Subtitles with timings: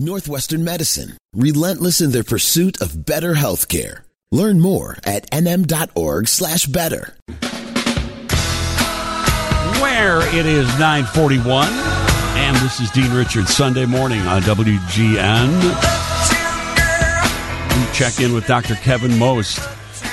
[0.00, 4.00] Northwestern Medicine, relentless in their pursuit of better healthcare.
[4.32, 7.14] Learn more at nm.org slash better.
[9.82, 15.50] Where it is 941, and this is Dean Richards, Sunday morning on WGN.
[17.76, 18.76] We check in with Dr.
[18.76, 19.60] Kevin Most.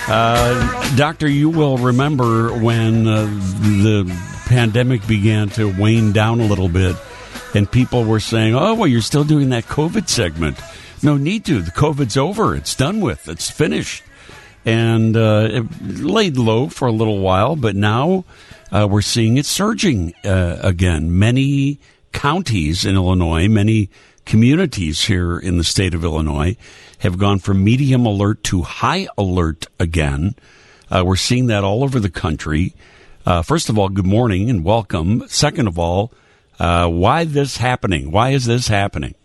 [0.09, 3.23] Uh, doctor, you will remember when uh,
[3.61, 4.03] the
[4.47, 6.97] pandemic began to wane down a little bit
[7.53, 10.57] and people were saying, "Oh, well, you're still doing that COVID segment."
[11.03, 11.61] No need to.
[11.61, 12.55] The COVID's over.
[12.55, 13.27] It's done with.
[13.27, 14.03] It's finished.
[14.65, 18.25] And uh, it laid low for a little while, but now
[18.71, 21.17] uh, we're seeing it surging uh, again.
[21.17, 21.79] Many
[22.11, 23.89] counties in Illinois, many
[24.25, 26.57] communities here in the state of Illinois
[26.99, 30.35] have gone from medium alert to high alert again.
[30.89, 32.73] Uh, we're seeing that all over the country.
[33.25, 35.23] Uh, first of all, good morning and welcome.
[35.27, 36.11] Second of all,
[36.59, 38.11] uh, why this happening?
[38.11, 39.15] Why is this happening?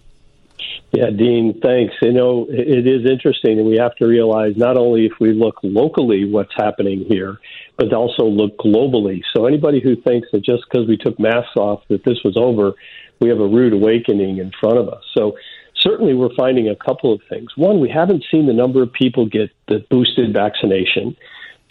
[0.92, 1.94] Yeah, Dean, thanks.
[2.02, 5.56] You know, it is interesting, and we have to realize not only if we look
[5.62, 7.38] locally what's happening here,
[7.78, 9.22] but also look globally.
[9.34, 12.74] So anybody who thinks that just because we took masks off that this was over,
[13.20, 15.02] we have a rude awakening in front of us.
[15.16, 15.38] So
[15.76, 17.56] certainly we're finding a couple of things.
[17.56, 21.16] One, we haven't seen the number of people get the boosted vaccination.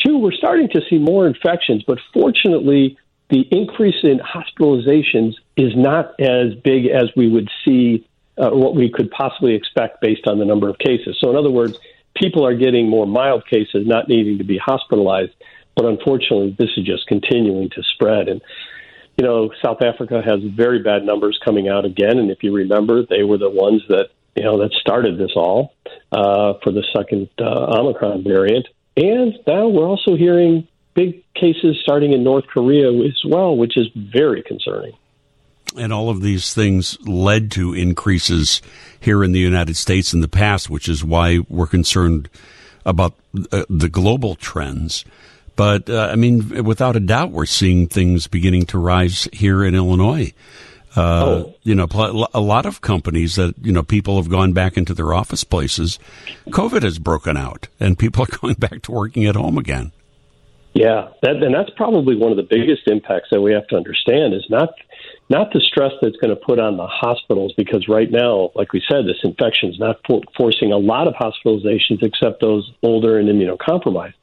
[0.04, 2.98] Two, we're starting to see more infections, but fortunately,
[3.32, 8.06] the increase in hospitalizations is not as big as we would see
[8.38, 11.18] uh, what we could possibly expect based on the number of cases.
[11.20, 11.78] So, in other words,
[12.16, 15.32] people are getting more mild cases, not needing to be hospitalized.
[15.76, 18.28] But unfortunately, this is just continuing to spread.
[18.28, 18.42] And,
[19.18, 22.18] you know, South Africa has very bad numbers coming out again.
[22.18, 25.74] And if you remember, they were the ones that, you know, that started this all
[26.12, 28.68] uh, for the second uh, Omicron variant.
[28.98, 33.88] And now we're also hearing big cases starting in North Korea as well, which is
[33.96, 34.94] very concerning.
[35.78, 38.62] And all of these things led to increases
[39.00, 42.30] here in the United States in the past, which is why we're concerned
[42.86, 43.14] about
[43.52, 45.06] uh, the global trends.
[45.56, 49.76] But uh, I mean, without a doubt, we're seeing things beginning to rise here in
[49.76, 50.34] Illinois.
[50.96, 51.56] Uh, oh.
[51.64, 51.88] You know,
[52.34, 56.00] a lot of companies that you know people have gone back into their office places.
[56.50, 59.94] COVID has broken out, and people are going back to working at home again.
[60.74, 64.34] Yeah, that, and that's probably one of the biggest impacts that we have to understand
[64.34, 64.70] is not
[65.30, 68.82] not the stress that's going to put on the hospitals because right now, like we
[68.90, 73.28] said, this infection is not for, forcing a lot of hospitalizations except those older and
[73.28, 74.14] immunocompromised.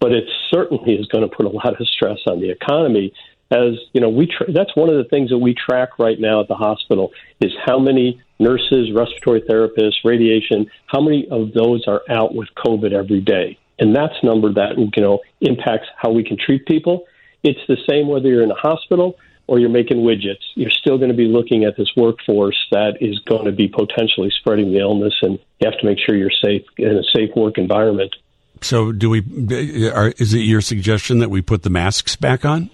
[0.00, 3.12] But it certainly is going to put a lot of stress on the economy.
[3.50, 6.40] As you know, we tra- that's one of the things that we track right now
[6.40, 7.10] at the hospital
[7.40, 12.92] is how many nurses, respiratory therapists, radiation, how many of those are out with COVID
[12.92, 17.06] every day and that's number that you know impacts how we can treat people.
[17.42, 20.44] It's the same whether you're in a hospital or you're making widgets.
[20.54, 24.30] You're still going to be looking at this workforce that is going to be potentially
[24.38, 27.58] spreading the illness, and you have to make sure you're safe in a safe work
[27.58, 28.14] environment.
[28.60, 29.88] So, do we?
[29.90, 32.70] Are, is it your suggestion that we put the masks back on?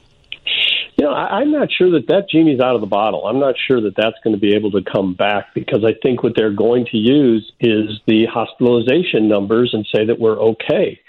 [1.17, 3.27] I'm not sure that that genie's out of the bottle.
[3.27, 6.23] I'm not sure that that's going to be able to come back because I think
[6.23, 11.01] what they're going to use is the hospitalization numbers and say that we're okay.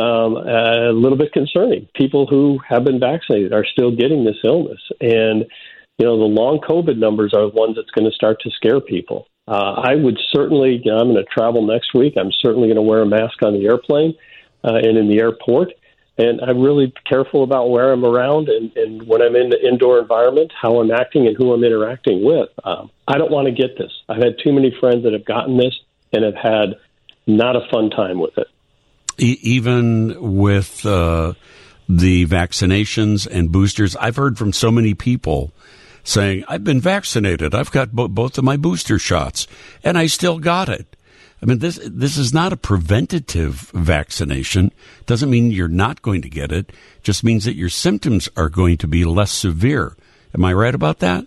[0.00, 1.88] Um, a little bit concerning.
[1.94, 5.44] People who have been vaccinated are still getting this illness, and
[5.98, 8.80] you know the long COVID numbers are the ones that's going to start to scare
[8.80, 9.26] people.
[9.46, 12.14] Uh, I would certainly, you know, I'm going to travel next week.
[12.16, 14.14] I'm certainly going to wear a mask on the airplane
[14.64, 15.72] uh, and in the airport
[16.18, 19.98] and I'm really careful about where I'm around and, and when I'm in the indoor
[19.98, 22.50] environment, how I'm acting and who I'm interacting with.
[22.64, 23.90] Um, I don't want to get this.
[24.08, 25.74] I've had too many friends that have gotten this
[26.12, 26.76] and have had
[27.26, 28.48] not a fun time with it.
[29.18, 31.34] even with uh,
[31.88, 35.52] the vaccinations and boosters, I've heard from so many people
[36.02, 37.54] saying, I've been vaccinated.
[37.54, 39.46] I've got bo- both of my booster shots,
[39.84, 40.96] and I still got it.
[41.42, 44.72] I mean, this this is not a preventative vaccination.
[45.06, 46.70] Doesn't mean you're not going to get it.
[47.02, 49.96] Just means that your symptoms are going to be less severe.
[50.34, 51.26] Am I right about that?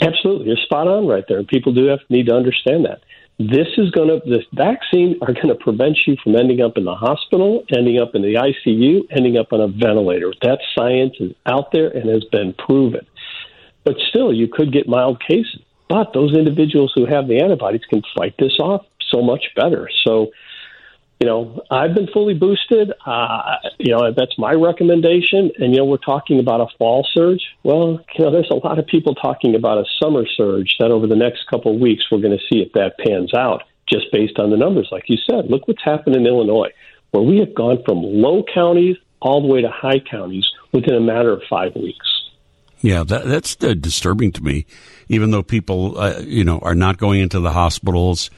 [0.00, 1.42] Absolutely, you're spot on right there.
[1.44, 3.02] People do have need to understand that
[3.38, 6.84] this is going to the vaccine are going to prevent you from ending up in
[6.84, 10.32] the hospital, ending up in the ICU, ending up on a ventilator.
[10.42, 13.06] That science is out there and has been proven.
[13.84, 15.60] But still, you could get mild cases.
[15.88, 19.88] But those individuals who have the antibodies can fight this off so much better.
[20.06, 20.30] So,
[21.20, 22.92] you know, I've been fully boosted.
[23.06, 25.52] Uh, you know, that's my recommendation.
[25.58, 27.42] And, you know, we're talking about a fall surge.
[27.62, 31.06] Well, you know, there's a lot of people talking about a summer surge that over
[31.06, 34.38] the next couple of weeks we're going to see if that pans out just based
[34.38, 34.88] on the numbers.
[34.90, 36.70] Like you said, look what's happened in Illinois,
[37.10, 41.00] where we have gone from low counties all the way to high counties within a
[41.00, 42.08] matter of five weeks.
[42.80, 44.66] Yeah, that, that's uh, disturbing to me.
[45.08, 48.30] even though people, uh, you know, are not going into the hospitals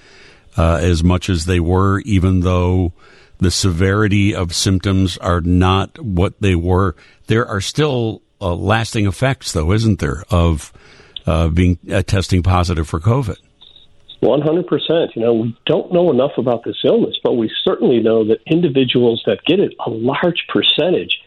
[0.57, 2.93] uh, as much as they were, even though
[3.39, 6.95] the severity of symptoms are not what they were.
[7.27, 10.73] There are still uh, lasting effects, though, isn't there, of
[11.27, 13.37] uh, being uh, testing positive for COVID?
[14.23, 15.17] 100%.
[15.17, 19.23] You know, we don't know enough about this illness, but we certainly know that individuals
[19.27, 21.21] that get it, a large percentage,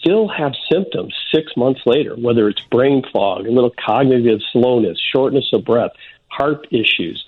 [0.00, 5.48] still have symptoms six months later, whether it's brain fog, a little cognitive slowness, shortness
[5.52, 5.90] of breath,
[6.28, 7.22] heart issues.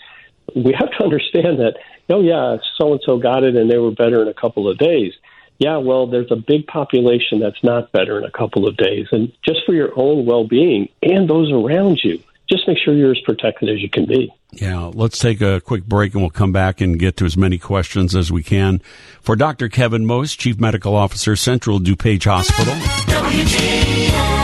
[0.55, 1.75] We have to understand that,
[2.09, 4.79] oh, yeah, so and so got it and they were better in a couple of
[4.79, 5.13] days.
[5.59, 9.09] Yeah, well, there's a big population that's not better in a couple of days.
[9.13, 13.13] And just for your own well being and those around you, just make sure you're
[13.13, 14.33] as protected as you can be.
[14.53, 17.59] Yeah, let's take a quick break and we'll come back and get to as many
[17.59, 18.81] questions as we can.
[19.21, 19.69] For Dr.
[19.69, 22.75] Kevin Most, Chief Medical Officer, Central DuPage Hospital.
[22.75, 24.40] WGN.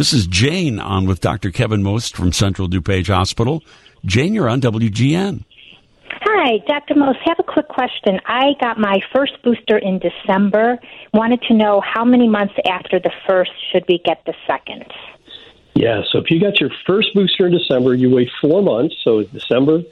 [0.00, 1.50] This is Jane on with Dr.
[1.50, 3.62] Kevin Most from Central DuPage Hospital.
[4.02, 5.44] Jane, you're on WGN.
[6.08, 6.94] Hi, Dr.
[6.94, 7.18] Most.
[7.26, 8.18] Have a quick question.
[8.24, 10.78] I got my first booster in December.
[11.12, 14.86] Wanted to know how many months after the first should we get the second?
[15.74, 18.94] Yeah, so if you got your first booster in December, you wait four months.
[19.04, 19.82] So December,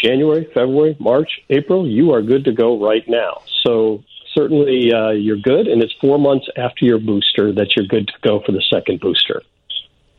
[0.00, 1.88] January, February, March, April.
[1.88, 3.42] You are good to go right now.
[3.64, 8.06] So certainly uh, you're good, and it's four months after your booster that you're good
[8.06, 9.42] to go for the second booster.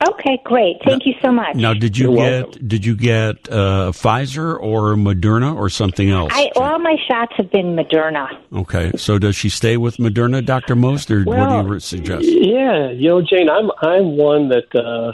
[0.06, 0.78] Okay, great.
[0.86, 1.56] Thank now, you so much.
[1.56, 2.68] Now, did you You're get welcome.
[2.68, 6.32] did you get uh, Pfizer or Moderna or something else?
[6.36, 8.28] I, all my shots have been Moderna.
[8.54, 12.26] Okay, so does she stay with Moderna, Doctor Most, or well, what do you suggest?
[12.26, 15.14] Yeah, you know, Jane, I'm I'm one that uh,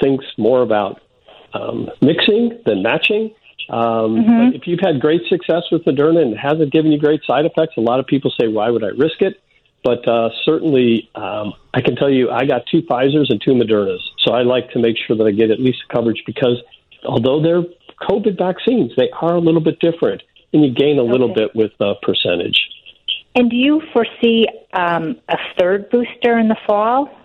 [0.00, 1.02] thinks more about
[1.52, 3.34] um, mixing than matching.
[3.68, 4.56] Um, mm-hmm.
[4.56, 7.76] if you've had great success with Moderna and it hasn't given you great side effects,
[7.76, 9.41] a lot of people say, "Why would I risk it?"
[9.84, 14.00] But uh, certainly, um, I can tell you, I got two Pfizer's and two Modernas.
[14.24, 16.62] So I like to make sure that I get at least coverage because
[17.04, 17.62] although they're
[18.08, 21.42] COVID vaccines, they are a little bit different, and you gain a little okay.
[21.42, 22.60] bit with uh, percentage.
[23.34, 27.08] And do you foresee um, a third booster in the fall?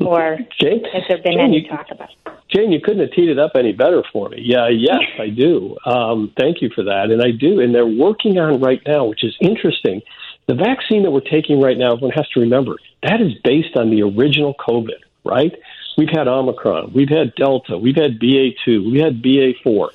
[0.00, 2.32] Or Jane, has there been Jane, any you, talk about it?
[2.48, 4.40] Jane, you couldn't have teed it up any better for me.
[4.42, 5.76] Yeah, yes, I do.
[5.84, 7.10] Um, thank you for that.
[7.10, 7.60] And I do.
[7.60, 10.00] And they're working on right now, which is interesting
[10.48, 13.90] the vaccine that we're taking right now, everyone has to remember, that is based on
[13.90, 15.52] the original COVID, right?
[15.98, 19.90] We've had Omicron, we've had Delta, we've had BA2, we had BA4.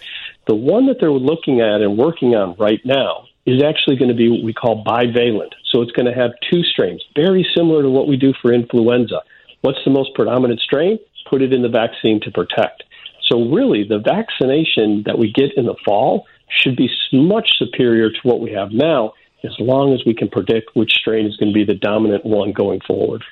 [0.48, 4.16] The one that they're looking at and working on right now is actually going to
[4.16, 5.52] be what we call bivalent.
[5.72, 9.22] So it's going to have two strains, very similar to what we do for influenza.
[9.62, 11.00] What's the most predominant strain?
[11.30, 12.84] Put it in the vaccine to protect.
[13.28, 18.20] So, really, the vaccination that we get in the fall should be much superior to
[18.24, 21.54] what we have now as long as we can predict which strain is going to
[21.54, 23.24] be the dominant one going forward.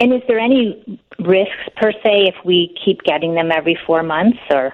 [0.00, 4.38] And is there any risks per se if we keep getting them every four months
[4.50, 4.72] or?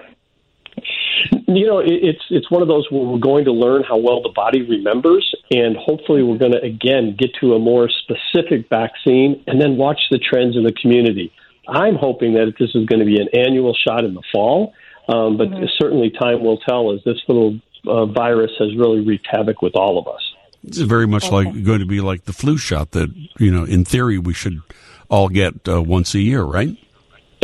[1.47, 4.29] You know, it's it's one of those where we're going to learn how well the
[4.29, 9.61] body remembers, and hopefully we're going to again get to a more specific vaccine, and
[9.61, 11.33] then watch the trends in the community.
[11.67, 14.73] I'm hoping that this is going to be an annual shot in the fall,
[15.07, 15.65] um, but mm-hmm.
[15.77, 19.99] certainly time will tell as this little uh, virus has really wreaked havoc with all
[19.99, 20.28] of us.
[20.63, 21.35] It's very much okay.
[21.35, 24.61] like going to be like the flu shot that you know, in theory, we should
[25.09, 26.77] all get uh, once a year, right?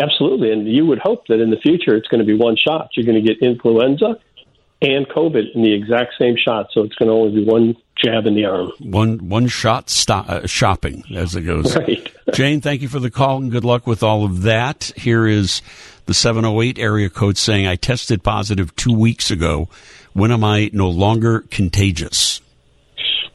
[0.02, 2.90] Absolutely, and you would hope that in the future it's going to be one shot.
[2.96, 4.20] You're going to get influenza
[4.82, 8.26] and COVID in the exact same shot, so it's going to only be one jab
[8.26, 8.72] in the arm.
[8.80, 11.76] One one shot stop, uh, shopping as it goes.
[11.86, 12.12] Right.
[12.34, 14.92] Jane, thank you for the call and good luck with all of that.
[14.96, 15.62] Here is
[16.06, 19.70] the 708 area code saying I tested positive two weeks ago.
[20.14, 22.42] When am I no longer contagious?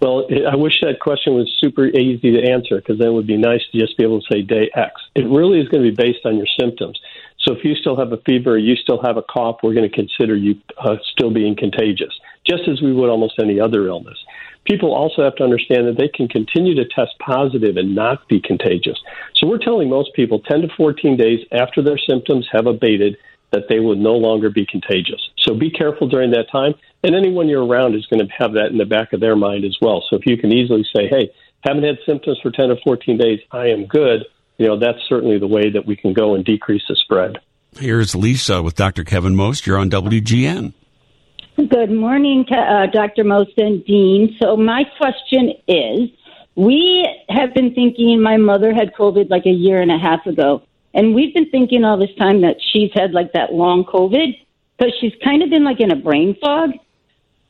[0.01, 3.37] Well, I wish that question was super easy to answer because then it would be
[3.37, 4.93] nice to just be able to say day X.
[5.15, 6.99] It really is going to be based on your symptoms.
[7.39, 9.89] So if you still have a fever, or you still have a cough, we're going
[9.89, 12.13] to consider you uh, still being contagious,
[12.47, 14.19] just as we would almost any other illness.
[14.65, 18.41] People also have to understand that they can continue to test positive and not be
[18.41, 18.99] contagious.
[19.35, 23.17] So we're telling most people 10 to 14 days after their symptoms have abated
[23.53, 25.21] that they will no longer be contagious.
[25.39, 28.67] So be careful during that time and anyone you're around is going to have that
[28.67, 30.05] in the back of their mind as well.
[30.09, 31.31] So if you can easily say, hey,
[31.65, 34.25] haven't had symptoms for 10 or 14 days, I am good,
[34.59, 37.39] you know, that's certainly the way that we can go and decrease the spread.
[37.79, 39.05] Here's Lisa with Dr.
[39.05, 39.67] Kevin Most.
[39.67, 40.75] You're on WGN.
[41.57, 43.25] Good morning, uh, Dr.
[43.25, 44.37] Most and Dean.
[44.41, 46.11] So my question is,
[46.57, 50.63] we have been thinking my mother had COVID like a year and a half ago.
[50.95, 54.37] And we've been thinking all this time that she's had like that long COVID
[54.77, 56.71] because she's kind of been like in a brain fog.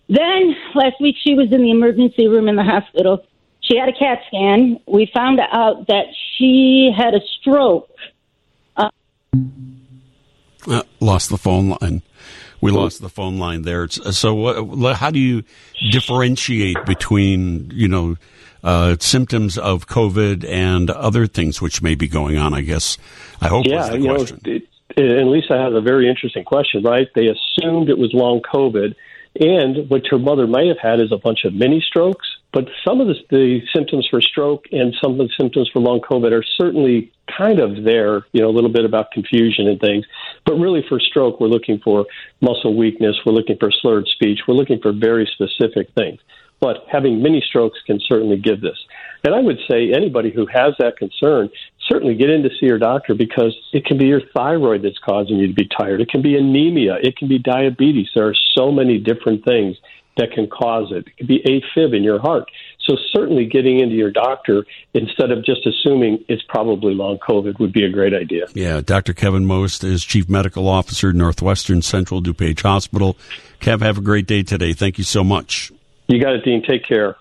[0.09, 3.25] Then last week she was in the emergency room in the hospital.
[3.61, 4.81] She had a CAT scan.
[4.87, 6.07] We found out that
[6.37, 7.89] she had a stroke.
[8.77, 8.91] Uh,
[10.67, 12.03] Uh, lost the phone line.
[12.61, 13.89] We lost the phone line there.
[13.89, 15.45] So, what, how do you
[15.91, 18.17] differentiate between you know
[18.63, 22.55] uh, symptoms of COVID and other things which may be going on?
[22.55, 22.99] I guess
[23.41, 23.67] I hope.
[23.67, 24.41] Yeah, you question.
[24.45, 24.63] know, it,
[24.97, 26.83] and Lisa has a very interesting question.
[26.83, 27.09] Right?
[27.15, 28.95] They assumed it was long COVID,
[29.39, 32.27] and what your mother may have had is a bunch of mini strokes.
[32.53, 36.01] But some of the, the symptoms for stroke and some of the symptoms for long
[36.01, 40.05] COVID are certainly kind of there, you know, a little bit about confusion and things.
[40.45, 42.07] But really for stroke, we're looking for
[42.41, 46.19] muscle weakness, we're looking for slurred speech, we're looking for very specific things.
[46.61, 48.79] But having many strokes can certainly give this.
[49.25, 51.51] And I would say anybody who has that concern,
[51.89, 55.37] certainly get in to see your doctor because it can be your thyroid that's causing
[55.37, 56.01] you to be tired.
[56.01, 56.97] It can be anemia.
[57.03, 58.09] It can be diabetes.
[58.15, 59.77] There are so many different things
[60.17, 61.07] that can cause it.
[61.07, 62.51] It could be AFib in your heart.
[62.87, 67.73] So certainly getting into your doctor instead of just assuming it's probably long COVID would
[67.73, 68.47] be a great idea.
[68.55, 69.13] Yeah, Dr.
[69.13, 73.17] Kevin Most is Chief Medical Officer, Northwestern Central DuPage Hospital.
[73.61, 74.73] Kev, have a great day today.
[74.73, 75.71] Thank you so much.
[76.11, 76.61] You got it, Dean.
[76.61, 77.17] Take care.